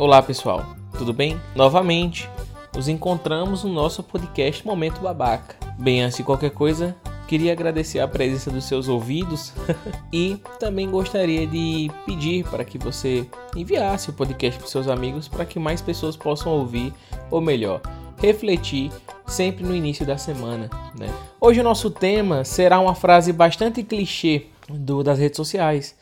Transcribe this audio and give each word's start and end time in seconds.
Olá 0.00 0.22
pessoal, 0.22 0.64
tudo 0.96 1.12
bem? 1.12 1.38
Novamente, 1.54 2.26
nos 2.74 2.88
encontramos 2.88 3.64
no 3.64 3.70
nosso 3.70 4.02
podcast 4.02 4.66
Momento 4.66 5.02
Babaca. 5.02 5.56
Bem, 5.78 6.00
antes 6.00 6.16
de 6.16 6.22
qualquer 6.22 6.52
coisa, 6.52 6.96
queria 7.28 7.52
agradecer 7.52 8.00
a 8.00 8.08
presença 8.08 8.50
dos 8.50 8.64
seus 8.64 8.88
ouvidos 8.88 9.52
e 10.10 10.40
também 10.58 10.90
gostaria 10.90 11.46
de 11.46 11.90
pedir 12.06 12.48
para 12.48 12.64
que 12.64 12.78
você 12.78 13.28
enviasse 13.54 14.08
o 14.08 14.14
podcast 14.14 14.58
para 14.58 14.68
seus 14.70 14.88
amigos 14.88 15.28
para 15.28 15.44
que 15.44 15.58
mais 15.58 15.82
pessoas 15.82 16.16
possam 16.16 16.50
ouvir, 16.50 16.94
ou 17.30 17.42
melhor, 17.42 17.82
refletir 18.16 18.90
sempre 19.26 19.62
no 19.64 19.76
início 19.76 20.06
da 20.06 20.16
semana. 20.16 20.70
Né? 20.98 21.12
Hoje 21.38 21.60
o 21.60 21.64
nosso 21.64 21.90
tema 21.90 22.42
será 22.42 22.80
uma 22.80 22.94
frase 22.94 23.34
bastante 23.34 23.82
clichê 23.82 24.46
do, 24.66 25.02
das 25.02 25.18
redes 25.18 25.36
sociais. 25.36 25.94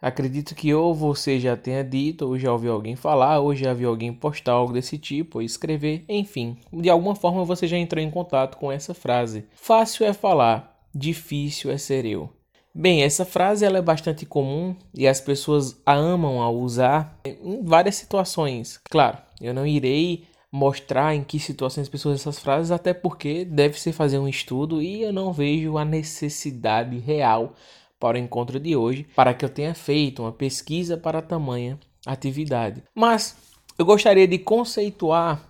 Acredito 0.00 0.54
que 0.54 0.72
ou 0.72 0.94
você 0.94 1.38
já 1.38 1.56
tenha 1.56 1.84
dito, 1.84 2.26
ou 2.26 2.38
já 2.38 2.50
ouviu 2.50 2.72
alguém 2.72 2.96
falar, 2.96 3.40
ou 3.40 3.54
já 3.54 3.74
viu 3.74 3.90
alguém 3.90 4.12
postar 4.12 4.52
algo 4.52 4.72
desse 4.72 4.96
tipo, 4.96 5.38
ou 5.38 5.42
escrever, 5.42 6.04
enfim. 6.08 6.56
De 6.72 6.88
alguma 6.88 7.14
forma 7.14 7.44
você 7.44 7.66
já 7.66 7.76
entrou 7.76 8.02
em 8.02 8.10
contato 8.10 8.56
com 8.56 8.72
essa 8.72 8.94
frase. 8.94 9.44
Fácil 9.54 10.06
é 10.06 10.12
falar, 10.12 10.80
difícil 10.94 11.70
é 11.70 11.76
ser 11.76 12.06
eu. 12.06 12.30
Bem, 12.74 13.02
essa 13.02 13.24
frase 13.24 13.64
ela 13.64 13.78
é 13.78 13.82
bastante 13.82 14.24
comum 14.24 14.76
e 14.94 15.06
as 15.06 15.20
pessoas 15.20 15.80
a 15.84 15.92
amam 15.92 16.40
a 16.40 16.48
usar 16.48 17.18
em 17.24 17.62
várias 17.64 17.96
situações. 17.96 18.80
Claro, 18.88 19.18
eu 19.40 19.52
não 19.52 19.66
irei 19.66 20.24
mostrar 20.52 21.14
em 21.14 21.22
que 21.22 21.38
situações 21.38 21.84
as 21.84 21.88
pessoas 21.88 22.20
usam 22.20 22.30
essas 22.30 22.42
frases, 22.42 22.70
até 22.70 22.92
porque 22.92 23.44
deve 23.44 23.78
se 23.78 23.92
fazer 23.92 24.18
um 24.18 24.28
estudo 24.28 24.82
e 24.82 25.02
eu 25.02 25.12
não 25.12 25.32
vejo 25.32 25.76
a 25.76 25.84
necessidade 25.84 26.98
real 26.98 27.54
para 28.00 28.16
o 28.16 28.20
encontro 28.20 28.58
de 28.58 28.74
hoje, 28.74 29.06
para 29.14 29.34
que 29.34 29.44
eu 29.44 29.48
tenha 29.50 29.74
feito 29.74 30.22
uma 30.22 30.32
pesquisa 30.32 30.96
para 30.96 31.20
tamanha 31.20 31.78
atividade. 32.06 32.82
Mas 32.94 33.36
eu 33.78 33.84
gostaria 33.84 34.26
de 34.26 34.38
conceituar 34.38 35.46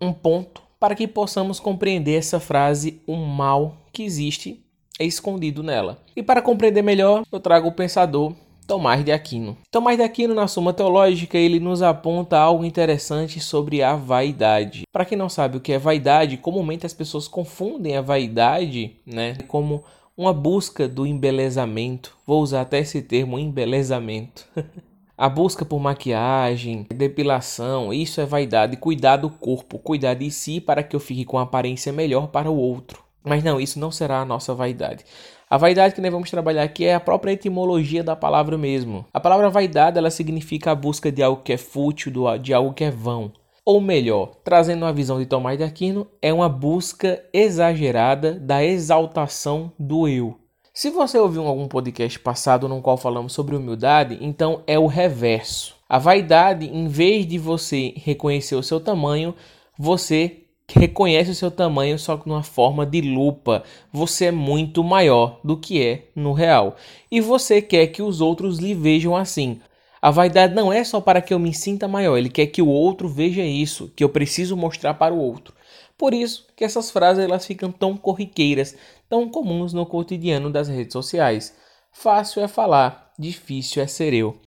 um 0.00 0.12
ponto 0.12 0.60
para 0.80 0.96
que 0.96 1.06
possamos 1.06 1.60
compreender 1.60 2.18
essa 2.18 2.40
frase, 2.40 3.00
o 3.06 3.14
mal 3.14 3.76
que 3.92 4.02
existe 4.02 4.60
escondido 4.98 5.62
nela. 5.62 6.02
E 6.16 6.22
para 6.22 6.42
compreender 6.42 6.82
melhor, 6.82 7.22
eu 7.30 7.38
trago 7.40 7.68
o 7.68 7.72
pensador 7.72 8.34
Tomás 8.66 9.04
de 9.04 9.12
Aquino. 9.12 9.56
Tomás 9.70 9.96
de 9.96 10.02
Aquino, 10.02 10.34
na 10.34 10.48
Suma 10.48 10.72
Teológica, 10.72 11.36
ele 11.36 11.60
nos 11.60 11.82
aponta 11.82 12.38
algo 12.38 12.64
interessante 12.64 13.40
sobre 13.40 13.82
a 13.82 13.94
vaidade. 13.94 14.82
Para 14.92 15.04
quem 15.04 15.18
não 15.18 15.28
sabe 15.28 15.56
o 15.56 15.60
que 15.60 15.72
é 15.72 15.78
vaidade, 15.78 16.36
comumente 16.36 16.86
as 16.86 16.94
pessoas 16.94 17.28
confundem 17.28 17.96
a 17.96 18.00
vaidade, 18.00 18.96
né, 19.04 19.36
como 19.46 19.84
uma 20.16 20.32
busca 20.32 20.86
do 20.86 21.06
embelezamento. 21.06 22.16
Vou 22.26 22.42
usar 22.42 22.62
até 22.62 22.78
esse 22.78 23.00
termo, 23.02 23.38
embelezamento. 23.38 24.46
A 25.16 25.28
busca 25.28 25.64
por 25.64 25.78
maquiagem, 25.78 26.86
depilação, 26.92 27.92
isso 27.92 28.20
é 28.20 28.26
vaidade, 28.26 28.76
cuidar 28.76 29.18
do 29.18 29.30
corpo, 29.30 29.78
cuidar 29.78 30.14
de 30.14 30.28
si 30.30 30.60
para 30.60 30.82
que 30.82 30.96
eu 30.96 31.00
fique 31.00 31.24
com 31.24 31.38
aparência 31.38 31.92
melhor 31.92 32.28
para 32.28 32.50
o 32.50 32.56
outro. 32.56 33.04
Mas 33.22 33.44
não, 33.44 33.60
isso 33.60 33.78
não 33.78 33.92
será 33.92 34.20
a 34.20 34.24
nossa 34.24 34.52
vaidade. 34.52 35.04
A 35.48 35.56
vaidade 35.56 35.94
que 35.94 36.00
nós 36.00 36.10
vamos 36.10 36.30
trabalhar 36.30 36.64
aqui 36.64 36.86
é 36.86 36.94
a 36.94 36.98
própria 36.98 37.32
etimologia 37.32 38.02
da 38.02 38.16
palavra 38.16 38.58
mesmo. 38.58 39.04
A 39.12 39.20
palavra 39.20 39.50
vaidade 39.50 39.98
ela 39.98 40.10
significa 40.10 40.72
a 40.72 40.74
busca 40.74 41.12
de 41.12 41.22
algo 41.22 41.42
que 41.42 41.52
é 41.52 41.58
fútil, 41.58 42.10
de 42.38 42.52
algo 42.52 42.72
que 42.72 42.82
é 42.82 42.90
vão. 42.90 43.30
Ou 43.64 43.80
melhor, 43.80 44.34
trazendo 44.42 44.84
uma 44.84 44.92
visão 44.92 45.20
de 45.20 45.26
Tomás 45.26 45.56
de 45.56 45.62
Aquino, 45.62 46.08
é 46.20 46.32
uma 46.32 46.48
busca 46.48 47.24
exagerada 47.32 48.32
da 48.34 48.64
exaltação 48.64 49.72
do 49.78 50.08
eu. 50.08 50.36
Se 50.74 50.90
você 50.90 51.16
ouviu 51.16 51.46
algum 51.46 51.68
podcast 51.68 52.18
passado 52.18 52.68
no 52.68 52.82
qual 52.82 52.96
falamos 52.96 53.32
sobre 53.32 53.54
humildade, 53.54 54.18
então 54.20 54.64
é 54.66 54.76
o 54.76 54.88
reverso. 54.88 55.76
A 55.88 55.96
vaidade, 55.96 56.66
em 56.66 56.88
vez 56.88 57.24
de 57.24 57.38
você 57.38 57.94
reconhecer 57.98 58.56
o 58.56 58.64
seu 58.64 58.80
tamanho, 58.80 59.32
você 59.78 60.38
reconhece 60.68 61.30
o 61.30 61.34
seu 61.34 61.50
tamanho 61.50 61.98
só 62.00 62.16
que 62.16 62.28
numa 62.28 62.42
forma 62.42 62.84
de 62.84 63.00
lupa. 63.00 63.62
Você 63.92 64.24
é 64.26 64.32
muito 64.32 64.82
maior 64.82 65.38
do 65.44 65.56
que 65.56 65.80
é 65.80 66.08
no 66.16 66.32
real. 66.32 66.74
E 67.10 67.20
você 67.20 67.62
quer 67.62 67.88
que 67.88 68.02
os 68.02 68.20
outros 68.20 68.58
lhe 68.58 68.74
vejam 68.74 69.14
assim. 69.16 69.60
A 70.02 70.10
vaidade 70.10 70.52
não 70.52 70.72
é 70.72 70.82
só 70.82 71.00
para 71.00 71.22
que 71.22 71.32
eu 71.32 71.38
me 71.38 71.54
sinta 71.54 71.86
maior, 71.86 72.18
ele 72.18 72.28
quer 72.28 72.48
que 72.48 72.60
o 72.60 72.66
outro 72.66 73.08
veja 73.08 73.44
isso, 73.44 73.92
que 73.94 74.02
eu 74.02 74.08
preciso 74.08 74.56
mostrar 74.56 74.94
para 74.94 75.14
o 75.14 75.18
outro. 75.18 75.54
Por 75.96 76.12
isso 76.12 76.48
que 76.56 76.64
essas 76.64 76.90
frases 76.90 77.22
elas 77.22 77.46
ficam 77.46 77.70
tão 77.70 77.96
corriqueiras, 77.96 78.76
tão 79.08 79.28
comuns 79.28 79.72
no 79.72 79.86
cotidiano 79.86 80.50
das 80.50 80.66
redes 80.66 80.92
sociais. 80.92 81.56
Fácil 81.92 82.42
é 82.42 82.48
falar, 82.48 83.12
difícil 83.16 83.80
é 83.80 83.86
ser 83.86 84.12
eu. 84.12 84.40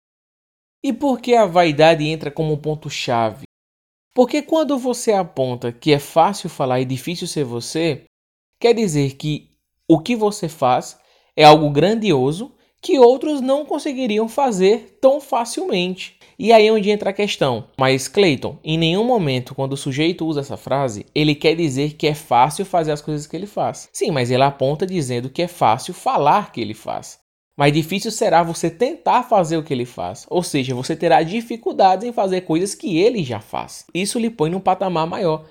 E 0.83 0.91
por 0.91 1.21
que 1.21 1.35
a 1.35 1.45
vaidade 1.45 2.03
entra 2.03 2.31
como 2.31 2.57
ponto 2.57 2.89
chave? 2.89 3.45
Porque 4.15 4.41
quando 4.41 4.79
você 4.79 5.13
aponta 5.13 5.71
que 5.71 5.93
é 5.93 5.99
fácil 5.99 6.49
falar 6.49 6.81
e 6.81 6.87
difícil 6.87 7.27
ser 7.27 7.45
você, 7.45 8.05
quer 8.59 8.73
dizer 8.73 9.17
que 9.17 9.51
o 9.87 9.99
que 10.01 10.17
você 10.17 10.49
faz 10.49 10.99
é 11.37 11.45
algo 11.45 11.71
grandioso 11.71 12.55
que 12.83 12.99
outros 12.99 13.41
não 13.41 13.65
conseguiriam 13.65 14.29
fazer 14.29 14.99
tão 15.01 15.21
facilmente. 15.21 16.17
E 16.37 16.53
aí 16.53 16.67
é 16.67 16.73
onde 16.73 16.91
entra 16.91 17.11
a 17.11 17.13
questão. 17.13 17.69
Mas 17.79 18.09
Clayton, 18.09 18.59
em 18.65 18.77
nenhum 18.77 19.05
momento 19.05 19.55
quando 19.55 19.75
o 19.75 19.77
sujeito 19.77 20.27
usa 20.27 20.41
essa 20.41 20.57
frase, 20.57 21.07
ele 21.15 21.37
quer 21.37 21.55
dizer 21.55 21.93
que 21.93 22.09
é 22.09 22.15
fácil 22.15 22.65
fazer 22.65 22.91
as 22.91 23.01
coisas 23.01 23.27
que 23.27 23.37
ele 23.37 23.47
faz. 23.47 23.89
Sim, 23.93 24.11
mas 24.11 24.31
ele 24.31 24.43
aponta 24.43 24.85
dizendo 24.85 25.31
que 25.31 25.43
é 25.43 25.49
fácil 25.49 25.95
falar 25.95 26.51
que 26.51 26.61
ele 26.61 26.75
faz. 26.75 27.23
Mais 27.57 27.73
difícil 27.73 28.11
será 28.11 28.43
você 28.43 28.71
tentar 28.71 29.23
fazer 29.25 29.59
o 29.59 29.63
que 29.63 29.75
ele 29.75 29.85
faz, 29.85 30.27
ou 30.31 30.43
seja, 30.43 30.75
você 30.75 30.97
terá 30.97 31.23
dificuldades 31.23 32.05
em 32.09 32.13
fazer 32.13 32.41
coisas 32.41 32.75
que 32.75 32.99
ele 32.99 33.23
já 33.23 33.41
faz. 33.41 33.85
Isso 33.95 34.19
lhe 34.19 34.31
põe 34.31 34.51
num 34.51 34.59
patamar 34.59 35.07
maior. 35.07 35.45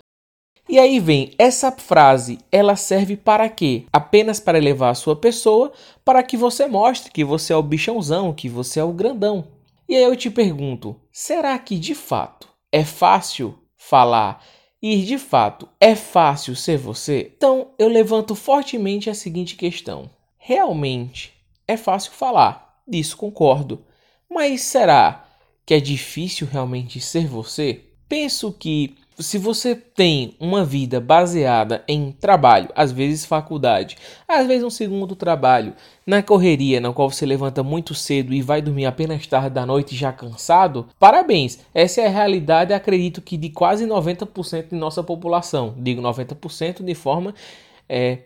E 0.70 0.80
aí 0.80 1.00
vem 1.00 1.34
essa 1.38 1.72
frase, 1.72 2.40
ela 2.52 2.76
serve 2.76 3.18
para 3.18 3.50
quê? 3.50 3.86
Apenas 3.92 4.40
para 4.40 4.58
elevar 4.58 4.92
a 4.92 4.96
sua 4.96 5.16
pessoa, 5.16 5.72
para 6.06 6.24
que 6.24 6.38
você 6.38 6.68
mostre 6.68 7.12
que 7.12 7.24
você 7.24 7.52
é 7.52 7.56
o 7.56 7.64
bichãozão, 7.64 8.34
que 8.34 8.48
você 8.48 8.80
é 8.80 8.84
o 8.84 8.94
grandão. 8.94 9.48
E 9.90 9.96
aí 9.96 10.04
eu 10.04 10.16
te 10.16 10.30
pergunto, 10.30 10.96
será 11.12 11.58
que 11.60 11.78
de 11.78 11.94
fato 11.94 12.48
é 12.72 12.86
fácil 12.86 13.60
falar 13.76 14.42
e 14.82 15.02
de 15.04 15.18
fato 15.18 15.68
é 15.80 15.96
fácil 15.96 16.56
ser 16.56 16.78
você? 16.78 17.34
Então 17.36 17.72
eu 17.78 17.90
levanto 17.90 18.34
fortemente 18.36 19.10
a 19.10 19.14
seguinte 19.14 19.58
questão: 19.58 20.10
realmente 20.38 21.34
é 21.68 21.76
fácil 21.76 22.14
falar, 22.14 22.82
disso 22.88 23.18
concordo. 23.18 23.84
Mas 24.30 24.62
será 24.62 25.26
que 25.66 25.74
é 25.74 25.80
difícil 25.82 26.48
realmente 26.50 27.02
ser 27.02 27.28
você? 27.28 27.82
Penso 28.08 28.54
que 28.54 28.96
se 29.22 29.38
você 29.38 29.76
tem 29.76 30.36
uma 30.40 30.64
vida 30.64 31.00
baseada 31.00 31.84
em 31.88 32.12
trabalho, 32.12 32.70
às 32.76 32.92
vezes 32.92 33.26
faculdade, 33.26 33.98
às 34.28 34.48
vezes 34.48 34.64
um 34.64 34.70
segundo 34.70 35.16
trabalho, 35.16 35.74
na 36.06 36.22
correria 36.22 36.80
na 36.80 36.92
qual 36.92 37.10
você 37.10 37.26
levanta 37.26 37.64
muito 37.64 37.94
cedo 37.94 38.34
e 38.34 38.42
vai 38.42 38.62
dormir 38.62 38.86
apenas 38.86 39.26
tarde 39.28 39.50
da 39.52 39.66
noite 39.66 39.96
já 39.96 40.12
cansado, 40.12 40.88
parabéns. 41.00 41.60
Essa 41.74 42.02
é 42.02 42.08
a 42.08 42.10
realidade, 42.10 42.74
acredito 42.74 43.22
que 43.22 43.38
de 43.38 43.50
quase 43.50 43.86
90% 43.86 44.70
de 44.70 44.76
nossa 44.76 45.04
população. 45.04 45.74
Digo 45.78 46.02
90% 46.02 46.84
de 46.84 46.96
forma 46.96 47.34
é, 47.88 48.20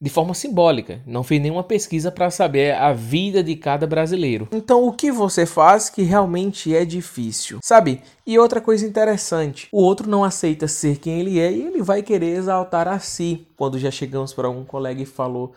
de 0.00 0.10
forma 0.10 0.34
simbólica. 0.34 1.00
Não 1.06 1.22
fiz 1.22 1.40
nenhuma 1.40 1.62
pesquisa 1.62 2.10
para 2.10 2.30
saber 2.30 2.74
a 2.74 2.92
vida 2.92 3.42
de 3.42 3.56
cada 3.56 3.86
brasileiro. 3.86 4.48
Então, 4.52 4.86
o 4.86 4.92
que 4.92 5.10
você 5.10 5.46
faz 5.46 5.88
que 5.88 6.02
realmente 6.02 6.74
é 6.74 6.84
difícil, 6.84 7.58
sabe? 7.62 8.02
E 8.26 8.38
outra 8.38 8.60
coisa 8.60 8.86
interessante, 8.86 9.68
o 9.72 9.82
outro 9.82 10.08
não 10.08 10.24
aceita 10.24 10.68
ser 10.68 10.98
quem 10.98 11.20
ele 11.20 11.38
é 11.38 11.50
e 11.52 11.62
ele 11.62 11.82
vai 11.82 12.02
querer 12.02 12.36
exaltar 12.36 12.88
a 12.88 12.98
si. 12.98 13.46
Quando 13.56 13.78
já 13.78 13.90
chegamos 13.90 14.32
para 14.32 14.46
algum 14.46 14.64
colega 14.64 15.02
e 15.02 15.06
falou 15.06 15.52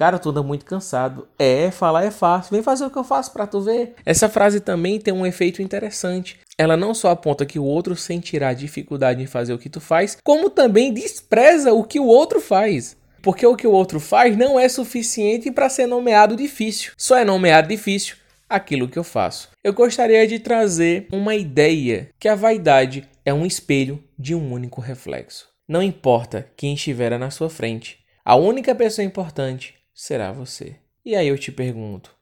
Cara, 0.00 0.18
tu 0.18 0.30
anda 0.30 0.42
muito 0.42 0.64
cansado. 0.64 1.28
É, 1.38 1.70
falar 1.70 2.04
é 2.04 2.10
fácil. 2.10 2.52
Vem 2.52 2.62
fazer 2.62 2.86
o 2.86 2.90
que 2.90 2.96
eu 2.96 3.04
faço 3.04 3.34
para 3.34 3.46
tu 3.46 3.60
ver. 3.60 3.96
Essa 4.06 4.30
frase 4.30 4.58
também 4.58 4.98
tem 4.98 5.12
um 5.12 5.26
efeito 5.26 5.60
interessante. 5.60 6.40
Ela 6.56 6.74
não 6.74 6.94
só 6.94 7.10
aponta 7.10 7.44
que 7.44 7.58
o 7.58 7.64
outro 7.64 7.94
sentirá 7.94 8.54
dificuldade 8.54 9.22
em 9.22 9.26
fazer 9.26 9.52
o 9.52 9.58
que 9.58 9.68
tu 9.68 9.78
faz, 9.78 10.16
como 10.24 10.48
também 10.48 10.94
despreza 10.94 11.74
o 11.74 11.84
que 11.84 12.00
o 12.00 12.06
outro 12.06 12.40
faz. 12.40 12.96
Porque 13.22 13.46
o 13.46 13.56
que 13.56 13.66
o 13.66 13.72
outro 13.72 14.00
faz 14.00 14.36
não 14.36 14.58
é 14.58 14.68
suficiente 14.68 15.50
para 15.50 15.68
ser 15.68 15.86
nomeado 15.86 16.36
difícil. 16.36 16.92
Só 16.96 17.16
é 17.16 17.24
nomeado 17.24 17.68
difícil 17.68 18.16
aquilo 18.48 18.88
que 18.88 18.98
eu 18.98 19.04
faço. 19.04 19.50
Eu 19.62 19.72
gostaria 19.72 20.26
de 20.26 20.38
trazer 20.38 21.06
uma 21.12 21.36
ideia 21.36 22.10
que 22.18 22.28
a 22.28 22.34
vaidade 22.34 23.08
é 23.24 23.32
um 23.32 23.46
espelho 23.46 24.02
de 24.18 24.34
um 24.34 24.52
único 24.52 24.80
reflexo. 24.80 25.48
Não 25.68 25.82
importa 25.82 26.50
quem 26.56 26.74
estiver 26.74 27.16
na 27.16 27.30
sua 27.30 27.48
frente, 27.48 28.00
a 28.24 28.34
única 28.34 28.74
pessoa 28.74 29.04
importante 29.04 29.74
será 29.94 30.32
você. 30.32 30.76
E 31.04 31.14
aí 31.14 31.28
eu 31.28 31.38
te 31.38 31.52
pergunto: 31.52 32.14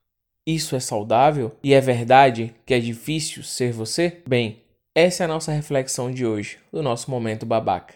isso 0.47 0.77
é 0.77 0.81
saudável? 0.81 1.56
E 1.62 1.73
é 1.73 1.81
verdade 1.81 2.55
que 2.67 2.75
é 2.75 2.79
difícil 2.79 3.43
ser 3.43 3.73
você? 3.73 4.19
Bem, 4.29 4.62
essa 4.95 5.23
é 5.23 5.25
a 5.25 5.29
nossa 5.29 5.53
reflexão 5.53 6.11
de 6.11 6.27
hoje, 6.27 6.59
do 6.73 6.83
nosso 6.83 7.11
momento 7.11 7.47
babaca. 7.47 7.95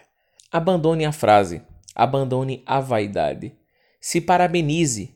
Abandone 0.51 1.05
a 1.05 1.11
frase 1.11 1.61
Abandone 1.95 2.63
a 2.65 2.79
vaidade. 2.79 3.53
Se 3.99 4.19
parabenize, 4.19 5.15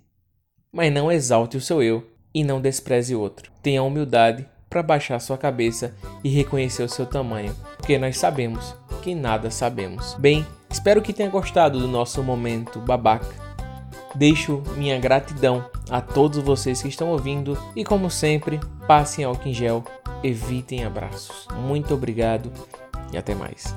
mas 0.72 0.92
não 0.94 1.12
exalte 1.12 1.58
o 1.58 1.62
seu 1.62 1.82
eu 1.82 2.08
e 2.34 2.44
não 2.44 2.62
despreze 2.62 3.16
outro. 3.16 3.52
Tenha 3.62 3.84
humildade 3.84 4.48
para 4.70 4.84
baixar 4.84 5.20
sua 5.20 5.38
cabeça 5.38 5.96
e 6.24 6.30
reconhecer 6.30 6.84
o 6.84 6.90
seu 6.90 7.06
tamanho, 7.06 7.56
porque 7.78 7.98
nós 7.98 8.18
sabemos 8.18 8.76
que 9.02 9.16
nada 9.16 9.50
sabemos. 9.50 10.16
Bem, 10.16 10.46
espero 10.70 11.02
que 11.02 11.14
tenha 11.14 11.30
gostado 11.30 11.80
do 11.80 11.88
nosso 11.88 12.22
momento 12.22 12.80
babaca. 12.80 13.48
Deixo 14.14 14.64
minha 14.76 15.00
gratidão 15.00 15.70
a 15.90 16.02
todos 16.02 16.40
vocês 16.40 16.82
que 16.82 16.88
estão 16.88 17.10
ouvindo 17.10 17.58
e, 17.76 17.84
como 17.84 18.10
sempre, 18.10 18.60
passem 18.88 19.24
álcool 19.24 19.50
em 19.50 19.54
gel, 19.54 19.84
evitem 20.24 20.84
abraços. 20.84 21.48
Muito 21.56 21.94
obrigado 21.94 22.52
e 23.14 23.18
até 23.18 23.36
mais. 23.36 23.76